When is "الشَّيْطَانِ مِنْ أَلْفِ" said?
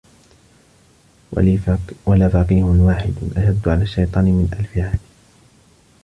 3.83-4.77